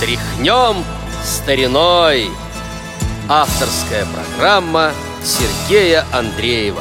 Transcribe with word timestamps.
Тряхнем 0.00 0.82
стариной. 1.22 2.30
Авторская 3.28 4.06
программа 4.06 4.92
Сергея 5.22 6.06
Андреева. 6.10 6.80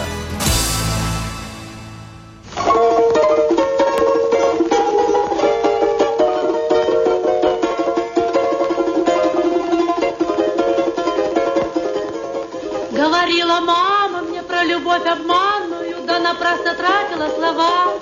Говорила 12.94 13.60
мама 13.60 14.22
мне 14.22 14.42
про 14.44 14.63
любовь 14.63 15.06
обманную, 15.06 15.97
да 16.08 16.20
напрасно 16.20 16.73
тратила 16.73 17.27
слова. 17.36 17.94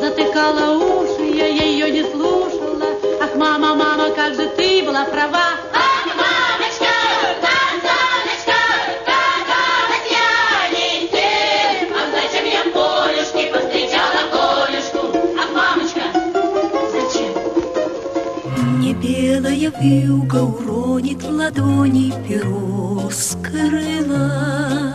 Затыкала 0.00 0.78
уши, 0.78 1.22
я 1.36 1.46
ее 1.46 1.92
не 1.92 2.02
слушала. 2.02 2.43
Мама, 3.36 3.74
мама, 3.74 4.10
как 4.14 4.34
же 4.36 4.46
ты 4.56 4.84
была 4.84 5.04
права. 5.06 5.58
Ах, 5.72 6.06
мамочка, 6.06 6.94
Казаночка, 7.42 8.60
казалась 9.04 10.08
я 10.08 10.70
не 10.70 11.08
тем. 11.08 11.92
Ах, 11.98 12.08
зачем 12.14 12.46
я 12.46 12.62
полюшки 12.72 13.50
повстречала 13.52 14.22
Колюшку? 14.30 15.18
Ах, 15.36 15.50
мамочка, 15.52 16.04
зачем? 16.92 17.32
Не 18.80 18.94
белая 18.94 19.72
вьюга 19.80 20.42
уронит 20.44 21.22
в 21.24 21.30
ладони 21.30 22.12
перо 22.28 23.10
скрыла, 23.10 24.94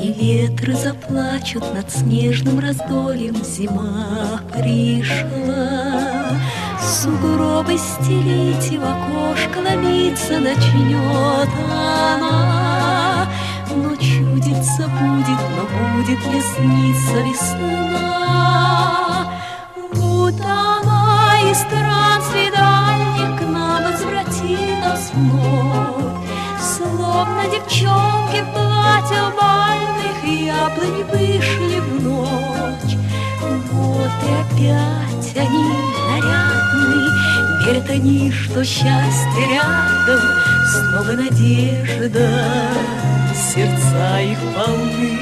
И 0.00 0.12
ветры 0.12 0.74
заплачут 0.74 1.64
над 1.74 1.90
снежным 1.90 2.60
раздольем 2.60 3.42
зима 3.42 4.40
пришла. 4.52 5.96
Сугробы 6.86 7.76
стелить 7.78 8.70
и 8.70 8.78
в 8.78 8.84
окошко 8.84 9.58
ломиться 9.58 10.38
начнет 10.38 11.48
она, 11.58 13.26
Но 13.74 13.96
чудится 13.96 14.86
будет, 14.86 15.40
но 15.56 15.66
будет 15.96 16.24
ли 16.26 16.40
снится 16.40 17.22
весна? 17.22 18.12
Вот 19.94 20.40
она 20.40 21.40
из 21.50 21.58
странствий 21.58 22.50
дальних 22.52 23.36
к 23.36 23.42
нам 23.42 23.82
возвратилась 23.82 25.10
вновь, 25.12 26.14
Словно 26.60 27.42
девчонки 27.50 28.42
в 28.42 28.52
платьях 28.52 29.34
бальных 29.34 30.22
яблони 30.24 31.02
вышли 31.02 31.80
в 31.80 32.00
ночь. 32.00 32.96
Вот 33.72 34.12
и 34.22 34.30
опять 34.30 35.36
они 35.36 35.95
верят 37.66 37.90
они, 37.90 38.30
что 38.30 38.64
счастье 38.64 39.46
рядом, 39.50 40.20
снова 40.68 41.12
надежда, 41.12 42.28
сердца 43.34 44.20
их 44.20 44.38
полны. 44.54 45.18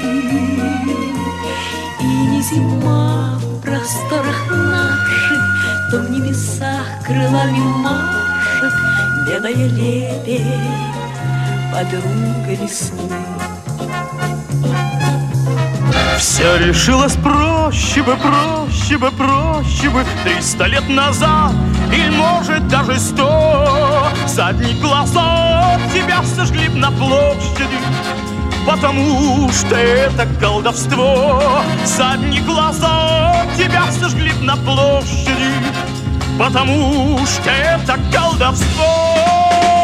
И 2.01 2.05
не 2.05 2.41
зима 2.43 3.39
в 3.39 3.61
просторах 3.61 4.51
наших, 4.51 5.89
То 5.91 5.99
в 5.99 6.11
небесах 6.11 6.85
крылами 7.05 7.59
машет 7.81 8.73
Белая 9.27 9.67
лебедь, 9.69 10.45
подруга 11.71 12.63
весны. 12.63 13.09
Все 16.19 16.57
решилось 16.57 17.15
проще 17.15 18.03
бы, 18.03 18.15
проще 18.17 18.97
бы, 18.97 19.11
проще 19.11 19.34
бы 19.83 20.05
Триста 20.23 20.65
лет 20.65 20.87
назад 20.89 21.51
или, 21.91 22.09
может, 22.09 22.67
даже 22.67 22.99
сто. 22.99 24.07
Задние 24.27 24.75
глаза 24.81 25.79
тебя 25.93 26.23
сожгли 26.23 26.69
на 26.69 26.91
площади 26.91 27.77
Потому 28.65 29.51
что 29.51 29.75
это 29.75 30.27
колдовство. 30.39 31.61
Задние 31.83 32.41
глаза 32.41 33.45
тебя 33.57 33.91
сожгли 33.91 34.31
на 34.41 34.55
площади 34.55 35.53
Потому 36.39 37.19
что 37.25 37.49
это 37.49 37.99
колдовство 38.11 39.74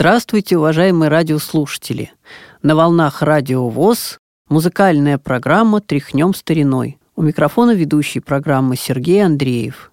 Здравствуйте, 0.00 0.56
уважаемые 0.56 1.08
радиослушатели! 1.08 2.12
На 2.62 2.76
волнах 2.76 3.20
Радио 3.20 3.68
ВОЗ 3.68 4.20
музыкальная 4.48 5.18
программа 5.18 5.80
«Тряхнем 5.80 6.34
стариной». 6.34 7.00
У 7.16 7.22
микрофона 7.22 7.72
ведущий 7.72 8.20
программы 8.20 8.76
Сергей 8.76 9.26
Андреев. 9.26 9.90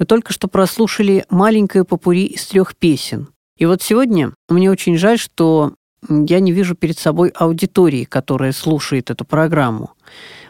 Вы 0.00 0.06
только 0.06 0.32
что 0.32 0.48
прослушали 0.48 1.24
маленькое 1.30 1.84
попури 1.84 2.24
из 2.24 2.44
трех 2.46 2.74
песен. 2.74 3.28
И 3.56 3.66
вот 3.66 3.82
сегодня 3.82 4.32
мне 4.48 4.68
очень 4.68 4.96
жаль, 4.98 5.20
что 5.20 5.74
я 6.08 6.40
не 6.40 6.50
вижу 6.50 6.74
перед 6.74 6.98
собой 6.98 7.28
аудитории, 7.36 8.02
которая 8.02 8.50
слушает 8.50 9.10
эту 9.10 9.24
программу. 9.24 9.92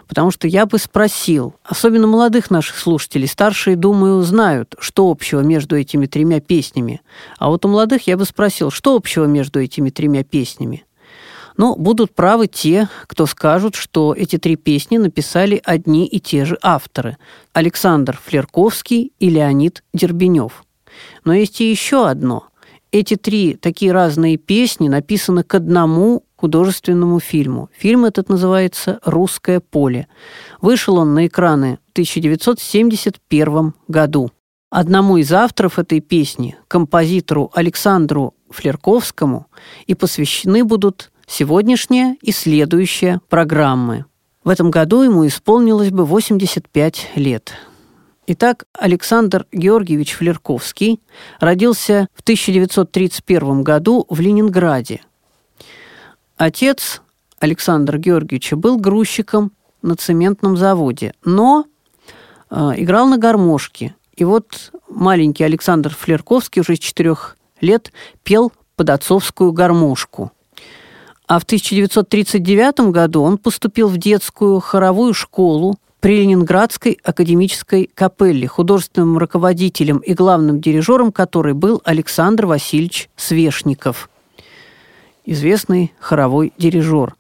Потому 0.06 0.31
что 0.31 0.47
я 0.47 0.66
бы 0.66 0.78
спросил, 0.78 1.54
особенно 1.65 2.06
молодых 2.06 2.50
наших 2.50 2.76
слушателей, 2.76 3.26
старшие, 3.26 3.76
думаю, 3.76 4.22
знают, 4.22 4.75
что 4.78 5.10
общего 5.10 5.41
между 5.41 5.76
этими 5.76 6.06
тремя 6.06 6.41
песнями. 6.41 7.00
А 7.38 7.48
вот 7.48 7.65
у 7.65 7.69
молодых 7.69 8.06
я 8.06 8.16
бы 8.16 8.25
спросил, 8.25 8.70
что 8.70 8.97
общего 8.97 9.25
между 9.25 9.60
этими 9.60 9.91
тремя 9.91 10.25
песнями. 10.25 10.84
Но 11.56 11.76
будут 11.76 12.15
правы 12.15 12.48
те, 12.48 12.88
кто 13.06 13.26
скажут, 13.26 13.76
что 13.76 14.12
эти 14.16 14.38
три 14.38 14.56
песни 14.56 14.98
написали 14.98 15.60
одни 15.65 16.06
и 16.06 16.19
те 16.19 16.44
же 16.44 16.59
авторы– 16.62 17.16
Александр 17.53 18.19
Флерковский 18.25 19.12
и 19.21 19.31
Леонид 19.31 19.84
Дербенев. 19.92 20.65
Но 21.25 21.32
есть 21.32 21.60
и 21.60 21.71
еще 21.71 22.09
одно. 22.09 22.48
Эти 22.91 23.16
три 23.16 23.54
такие 23.54 23.92
разные 23.92 24.36
песни 24.36 24.88
написаны 24.88 25.42
к 25.42 25.54
одному 25.54 26.25
художественному 26.44 27.21
фильму. 27.21 27.71
Фильм 27.75 28.05
этот 28.05 28.28
называется 28.28 29.00
«Русское 29.03 29.60
поле». 29.60 30.09
Вышел 30.60 30.99
он 30.99 31.15
на 31.15 31.27
экраны 31.27 31.78
в 31.88 31.93
1971 31.93 33.72
году. 33.88 34.31
Одному 34.69 35.16
из 35.16 35.33
авторов 35.33 35.78
этой 35.78 36.00
песни, 36.00 36.59
композитору 36.69 37.50
Александру 37.54 38.34
Флерковскому, 38.50 39.47
и 39.87 39.94
посвящены 39.94 40.65
будут 40.65 41.12
сегодняшняя 41.27 42.19
и 42.21 42.31
следующая 42.31 43.22
программы. 43.31 44.04
В 44.44 44.50
этом 44.50 44.71
году 44.71 45.00
ему 45.00 45.27
исполнилось 45.27 45.93
бы 45.93 46.04
85 46.04 47.12
лет. 47.15 47.54
Итак, 48.27 48.66
Александр 48.78 49.47
Георгиевич 49.50 50.12
Флерковский 50.12 51.00
родился 51.41 52.06
в 52.12 52.21
1931 52.21 53.62
году 53.62 54.04
в 54.10 54.21
Ленинграде. 54.21 55.00
Отец 56.37 57.00
Александра 57.39 57.99
Георгиевича 57.99 58.56
был 58.56 58.77
грузчиком 58.77 59.53
на 59.83 59.97
цементном 59.97 60.56
заводе, 60.56 61.15
но 61.25 61.67
э, 62.50 62.72
играл 62.77 63.06
на 63.06 63.19
гармошке. 63.19 63.95
И 64.17 64.25
вот 64.25 64.72
маленький 64.89 65.45
Александр 65.45 65.95
Флерковский 65.95 66.61
уже 66.61 66.77
с 66.77 66.78
четырех 66.78 67.37
лет 67.61 67.93
пел 68.22 68.53
под 68.77 68.91
отцовскую 68.91 69.53
гармошку. 69.53 70.33
А 71.27 71.39
в 71.39 71.45
1939 71.45 72.91
году 72.91 73.22
он 73.22 73.39
поступил 73.39 73.89
в 73.89 73.97
детскую 73.97 74.61
хоровую 74.61 75.15
школу 75.15 75.77
при 76.01 76.21
Ленинградской 76.21 76.99
академической 77.03 77.91
капелле, 77.95 78.47
художественным 78.47 79.16
руководителем 79.16 79.98
и 79.98 80.13
главным 80.13 80.60
дирижером 80.60 81.13
которой 81.13 81.54
был 81.54 81.80
Александр 81.84 82.45
Васильевич 82.45 83.09
Свешников, 83.16 84.10
известный 85.24 85.92
хоровой 85.98 86.53
дирижер. 86.59 87.15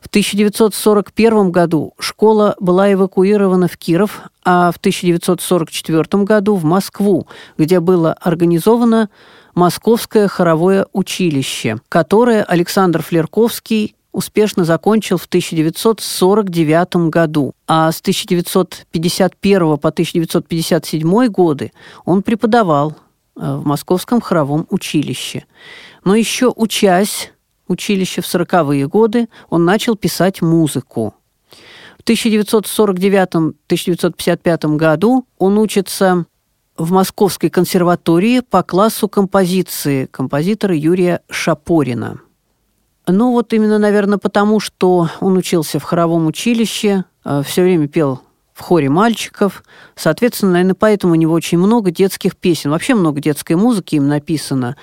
В 0.00 0.08
1941 0.08 1.50
году 1.50 1.94
школа 1.98 2.54
была 2.60 2.92
эвакуирована 2.92 3.66
в 3.66 3.76
Киров, 3.76 4.20
а 4.44 4.70
в 4.70 4.76
1944 4.76 6.22
году 6.22 6.54
в 6.54 6.64
Москву, 6.64 7.26
где 7.58 7.80
было 7.80 8.12
организовано 8.12 9.10
Московское 9.56 10.28
хоровое 10.28 10.86
училище, 10.92 11.78
которое 11.88 12.44
Александр 12.44 13.02
Флерковский 13.02 13.96
успешно 14.12 14.64
закончил 14.64 15.18
в 15.18 15.26
1949 15.26 17.10
году, 17.10 17.52
а 17.66 17.90
с 17.90 18.00
1951 18.00 19.76
по 19.76 19.88
1957 19.88 21.26
годы 21.26 21.72
он 22.04 22.22
преподавал 22.22 22.92
э, 23.36 23.56
в 23.56 23.66
Московском 23.66 24.20
хоровом 24.20 24.66
училище. 24.70 25.44
Но 26.04 26.14
еще 26.14 26.52
учась 26.54 27.32
училище 27.68 28.20
в 28.20 28.24
40-е 28.24 28.88
годы, 28.88 29.28
он 29.50 29.64
начал 29.64 29.96
писать 29.96 30.42
музыку. 30.42 31.14
В 31.98 32.02
1949-1955 32.08 34.76
году 34.76 35.26
он 35.38 35.58
учится 35.58 36.26
в 36.76 36.92
Московской 36.92 37.50
консерватории 37.50 38.40
по 38.40 38.62
классу 38.62 39.08
композиции 39.08 40.06
композитора 40.06 40.76
Юрия 40.76 41.20
Шапорина. 41.30 42.20
Ну 43.08 43.32
вот 43.32 43.52
именно, 43.52 43.78
наверное, 43.78 44.18
потому, 44.18 44.60
что 44.60 45.08
он 45.20 45.36
учился 45.36 45.78
в 45.78 45.84
хоровом 45.84 46.26
училище, 46.26 47.04
все 47.44 47.62
время 47.62 47.88
пел 47.88 48.20
в 48.52 48.60
хоре 48.60 48.88
мальчиков. 48.88 49.62
Соответственно, 49.94 50.52
наверное, 50.52 50.74
поэтому 50.74 51.12
у 51.12 51.16
него 51.16 51.34
очень 51.34 51.58
много 51.58 51.90
детских 51.90 52.36
песен. 52.36 52.70
Вообще 52.70 52.94
много 52.94 53.20
детской 53.20 53.54
музыки 53.54 53.96
им 53.96 54.08
написано. 54.08 54.76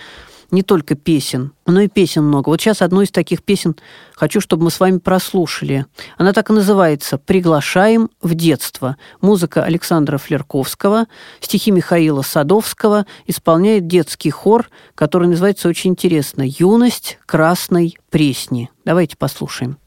Не 0.54 0.62
только 0.62 0.94
песен, 0.94 1.52
но 1.66 1.82
и 1.82 1.88
песен 1.88 2.26
много. 2.26 2.50
Вот 2.50 2.62
сейчас 2.62 2.84
одну 2.84 3.02
из 3.02 3.10
таких 3.10 3.42
песен 3.42 3.76
хочу, 4.14 4.40
чтобы 4.40 4.66
мы 4.66 4.70
с 4.70 4.80
вами 4.80 5.00
прослушали. 5.00 5.88
Она 6.16 6.32
так 6.32 6.52
и 6.52 6.54
называется 6.54 7.18
«Приглашаем 7.18 8.12
в 8.22 8.36
детство». 8.36 8.98
Музыка 9.20 9.64
Александра 9.64 10.20
Флерковского, 10.20 11.08
стихи 11.42 11.72
Михаила 11.72 12.22
Садовского 12.22 13.08
исполняет 13.26 13.88
детский 13.88 14.30
хор, 14.30 14.70
который 14.94 15.28
называется 15.28 15.68
очень 15.68 15.90
интересно 15.90 16.44
«Юность 16.46 17.18
красной 17.26 17.98
пресни». 18.12 18.70
Давайте 18.86 19.18
послушаем. 19.18 19.80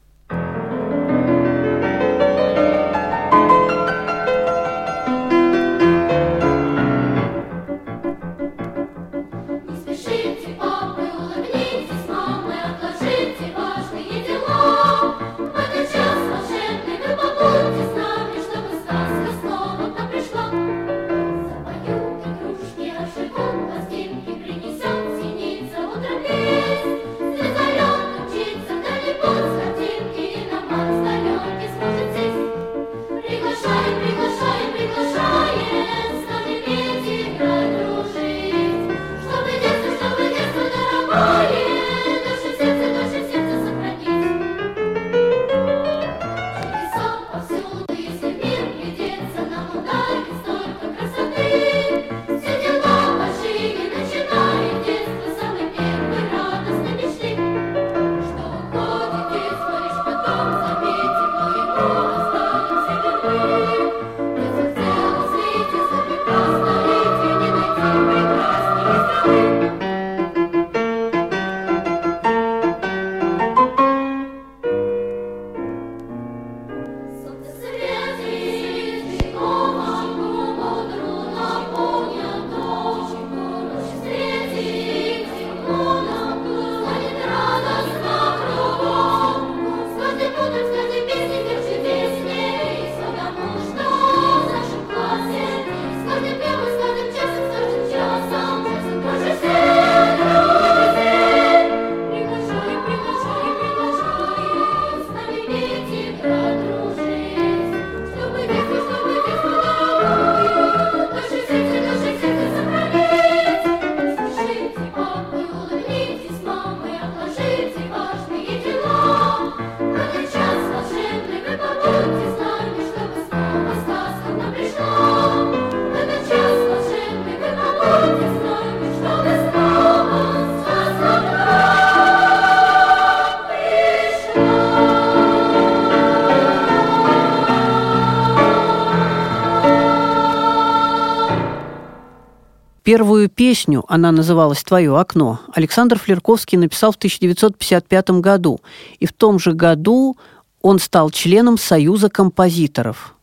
Первую 142.87 143.27
песню, 143.27 143.83
она 143.89 144.13
называлась 144.13 144.63
«Твое 144.63 144.97
окно», 144.97 145.41
Александр 145.53 145.99
Флерковский 145.99 146.57
написал 146.57 146.93
в 146.93 146.95
1955 146.95 148.11
году. 148.21 148.61
И 148.99 149.05
в 149.05 149.11
том 149.11 149.39
же 149.39 149.51
году 149.51 150.15
он 150.61 150.79
стал 150.79 151.09
членом 151.09 151.57
Союза 151.57 152.09
композиторов. 152.09 153.13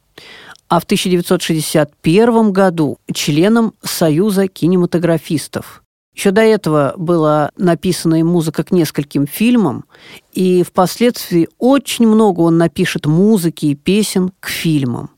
А 0.68 0.80
в 0.80 0.84
1961 0.84 2.52
году 2.52 2.98
членом 3.10 3.72
Союза 3.82 4.48
кинематографистов. 4.48 5.82
Еще 6.14 6.30
до 6.30 6.42
этого 6.42 6.92
была 6.98 7.50
написана 7.56 8.16
им 8.16 8.26
музыка 8.26 8.64
к 8.64 8.70
нескольким 8.70 9.26
фильмам, 9.26 9.86
и 10.34 10.62
впоследствии 10.62 11.48
очень 11.58 12.06
много 12.06 12.42
он 12.42 12.58
напишет 12.58 13.06
музыки 13.06 13.64
и 13.64 13.74
песен 13.74 14.30
к 14.40 14.48
фильмам. 14.48 15.08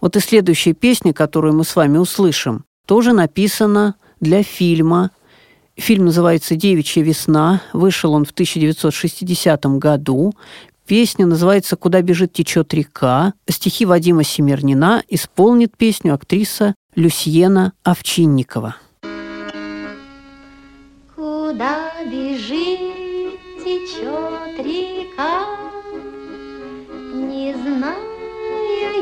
Вот 0.00 0.16
и 0.16 0.20
следующая 0.20 0.72
песня, 0.72 1.12
которую 1.12 1.54
мы 1.54 1.62
с 1.62 1.76
вами 1.76 1.96
услышим, 1.98 2.64
тоже 2.86 3.12
написана 3.12 3.94
для 4.20 4.42
фильма. 4.42 5.10
Фильм 5.76 6.06
называется 6.06 6.56
«Девичья 6.56 7.02
весна». 7.02 7.62
Вышел 7.72 8.12
он 8.12 8.24
в 8.24 8.30
1960 8.32 9.64
году. 9.78 10.34
Песня 10.86 11.24
называется 11.24 11.76
«Куда 11.76 12.02
бежит 12.02 12.32
течет 12.32 12.74
река». 12.74 13.32
Стихи 13.48 13.86
Вадима 13.86 14.24
Семернина 14.24 15.02
исполнит 15.08 15.76
песню 15.76 16.14
актриса 16.14 16.74
Люсьена 16.96 17.72
Овчинникова. 17.84 18.74
Куда 21.14 21.92
бежит, 22.04 23.38
течет 23.64 24.58
река, 24.58 25.46
Не 27.14 27.54
знаю 27.54 28.10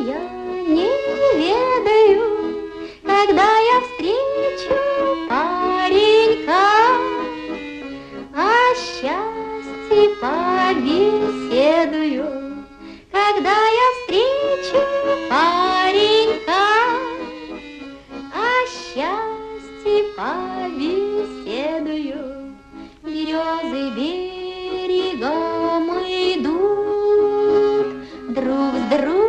я, 0.07 0.21
не 0.69 0.91
ведаю, 1.39 2.71
Когда 3.03 3.58
счастье 19.89 20.05
побеседую. 20.17 21.79
Березы 23.03 23.91
берегом 23.97 25.87
идут, 26.07 26.79
Друг 28.35 28.75
с 28.75 28.83
другом 28.91 29.28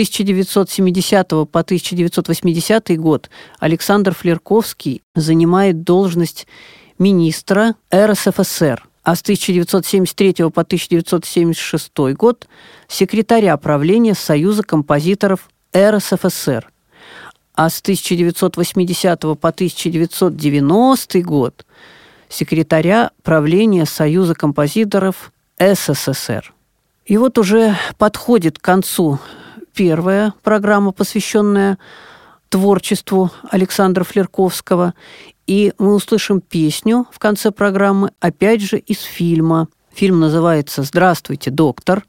1970 0.00 1.28
по 1.28 1.60
1980 1.60 2.98
год 2.98 3.28
Александр 3.58 4.14
Флерковский 4.14 5.02
занимает 5.14 5.82
должность 5.82 6.46
министра 6.98 7.74
РСФСР, 7.94 8.88
а 9.02 9.14
с 9.14 9.20
1973 9.20 10.50
по 10.50 10.62
1976 10.62 11.92
год 12.16 12.48
секретаря 12.88 13.58
правления 13.58 14.14
Союза 14.14 14.62
композиторов 14.62 15.50
РСФСР, 15.76 16.70
а 17.54 17.68
с 17.68 17.82
1980 17.82 19.20
по 19.20 19.48
1990 19.48 21.20
год 21.20 21.66
секретаря 22.30 23.10
правления 23.22 23.84
Союза 23.84 24.34
композиторов 24.34 25.30
СССР. 25.58 26.54
И 27.04 27.18
вот 27.18 27.36
уже 27.36 27.76
подходит 27.98 28.58
к 28.58 28.62
концу 28.62 29.18
первая 29.74 30.34
программа, 30.42 30.92
посвященная 30.92 31.78
творчеству 32.48 33.30
Александра 33.50 34.04
Флерковского. 34.04 34.94
И 35.46 35.72
мы 35.78 35.94
услышим 35.94 36.40
песню 36.40 37.06
в 37.10 37.18
конце 37.18 37.50
программы, 37.50 38.12
опять 38.20 38.60
же, 38.60 38.78
из 38.78 39.00
фильма. 39.00 39.68
Фильм 39.92 40.20
называется 40.20 40.82
«Здравствуйте, 40.82 41.50
доктор». 41.50 42.04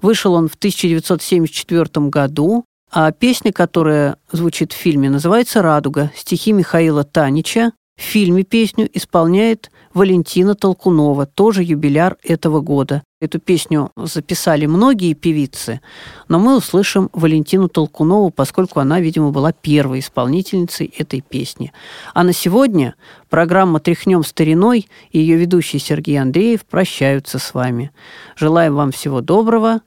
Вышел 0.00 0.34
он 0.34 0.48
в 0.48 0.54
1974 0.54 2.08
году, 2.08 2.64
а 2.90 3.12
песня, 3.12 3.52
которая 3.52 4.16
звучит 4.32 4.72
в 4.72 4.76
фильме, 4.76 5.08
называется 5.08 5.62
«Радуга». 5.62 6.10
Стихи 6.16 6.52
Михаила 6.52 7.04
Танича. 7.04 7.72
В 7.96 8.02
фильме 8.02 8.42
песню 8.42 8.88
исполняет 8.92 9.70
Валентина 9.94 10.54
Толкунова, 10.54 11.26
тоже 11.26 11.62
юбиляр 11.62 12.16
этого 12.22 12.60
года. 12.60 13.02
Эту 13.22 13.38
песню 13.38 13.92
записали 13.94 14.66
многие 14.66 15.14
певицы, 15.14 15.80
но 16.26 16.40
мы 16.40 16.56
услышим 16.56 17.08
Валентину 17.12 17.68
Толкунову, 17.68 18.30
поскольку 18.30 18.80
она, 18.80 18.98
видимо, 18.98 19.30
была 19.30 19.52
первой 19.52 20.00
исполнительницей 20.00 20.92
этой 20.98 21.20
песни. 21.20 21.72
А 22.14 22.24
на 22.24 22.32
сегодня 22.32 22.96
программа 23.30 23.78
«Тряхнем 23.78 24.24
стариной» 24.24 24.88
и 25.12 25.20
ее 25.20 25.36
ведущий 25.36 25.78
Сергей 25.78 26.20
Андреев 26.20 26.64
прощаются 26.64 27.38
с 27.38 27.54
вами. 27.54 27.92
Желаем 28.34 28.74
вам 28.74 28.90
всего 28.90 29.20
доброго. 29.20 29.82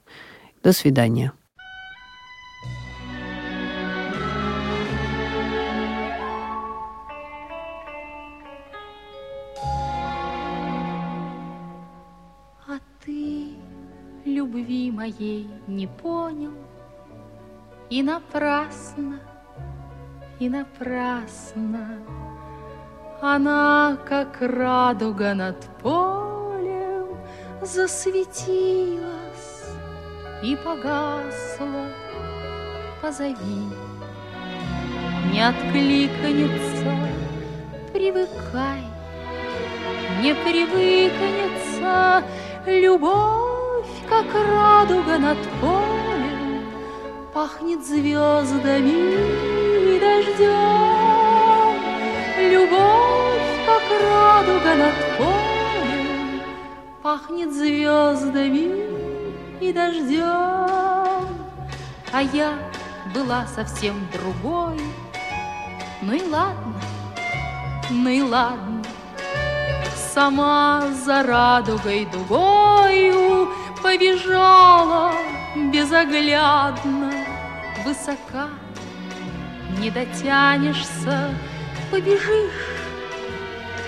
До 0.62 0.72
свидания. 0.72 1.34
Не 15.66 15.86
понял. 15.86 16.52
И 17.90 18.02
напрасно, 18.02 19.20
и 20.38 20.48
напрасно. 20.48 21.98
Она, 23.22 23.96
как 24.06 24.42
радуга 24.42 25.32
над 25.32 25.58
полем 25.82 27.08
Засветилась 27.62 29.00
и 30.42 30.54
погасла. 30.56 31.86
Позови, 33.00 33.70
не 35.32 35.40
откликнется 35.40 36.92
Привыкай, 37.92 38.82
не 40.22 40.34
привыкнется 40.34 42.22
Любовь, 42.66 43.45
как 44.08 44.26
радуга 44.34 45.18
над 45.18 45.38
полем, 45.60 46.64
Пахнет 47.32 47.84
звездами 47.84 49.14
и 49.94 50.00
дождем. 50.00 51.76
Любовь, 52.50 53.66
как 53.66 53.82
радуга 54.00 54.74
над 54.74 54.94
полем, 55.18 56.42
Пахнет 57.02 57.52
звездами 57.52 58.86
и 59.60 59.72
дождем. 59.72 61.28
А 62.12 62.22
я 62.32 62.54
была 63.14 63.46
совсем 63.46 63.94
другой. 64.12 64.80
Ну 66.02 66.12
и 66.12 66.22
ладно, 66.30 66.74
ну 67.90 68.08
и 68.08 68.22
ладно, 68.22 68.82
Сама 70.14 70.88
за 71.04 71.22
радугой 71.22 72.06
дугою 72.06 73.50
Побежала 73.86 75.12
безоглядно. 75.72 77.12
Высока 77.84 78.48
не 79.78 79.92
дотянешься 79.92 81.30
Побежишь 81.92 82.80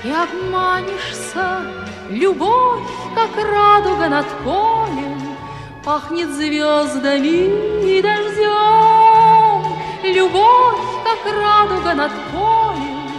и 0.04 0.12
обманешься. 0.12 1.62
Любовь, 2.10 2.88
как 3.16 3.44
радуга 3.44 4.08
над 4.08 4.26
полем 4.44 5.36
Пахнет 5.84 6.30
звездами 6.30 7.50
и 7.84 8.00
дождем. 8.00 9.64
Любовь, 10.04 10.78
как 11.02 11.32
радуга 11.34 11.94
над 11.94 12.12
полем 12.30 13.10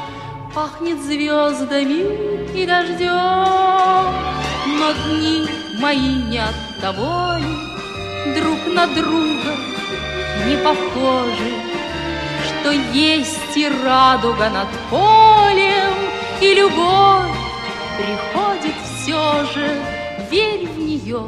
Пахнет 0.56 1.02
звездами 1.02 2.56
и 2.56 2.66
дождем. 2.66 4.14
Но 4.80 4.94
дни 4.94 5.59
мои 5.80 6.16
не 6.30 6.40
от 6.40 6.56
того 6.82 7.38
ли 7.38 8.34
Друг 8.36 8.60
на 8.68 8.86
друга 8.88 9.56
не 10.46 10.58
похожи 10.58 11.52
Что 12.46 12.72
есть 12.72 13.56
и 13.56 13.70
радуга 13.84 14.50
над 14.50 14.68
полем 14.90 15.94
И 16.42 16.54
любовь 16.54 17.36
приходит 17.98 18.76
все 18.86 19.46
же 19.54 19.82
Верь 20.30 20.68
в 20.68 20.78
нее, 20.78 21.24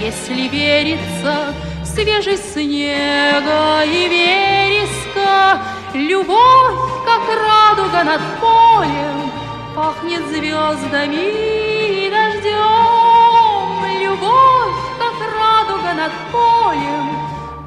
если 0.00 0.48
верится 0.48 1.54
свежесть 1.84 2.54
снега 2.54 3.84
и 3.84 4.08
вереска 4.08 5.62
Любовь, 5.94 6.80
как 7.04 7.22
радуга 7.28 8.02
над 8.02 8.20
полем, 8.40 9.30
Пахнет 9.76 10.26
звездами 10.28 11.52
над 16.02 16.12
полем 16.32 17.06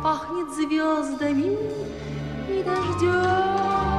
пахнет 0.04 0.54
звездами 0.54 1.58
и 2.50 2.64
дождем. 2.64 3.95